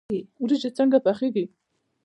وریجې 0.41 0.69
څنګه 0.77 0.97
پخیږي؟ 1.05 1.45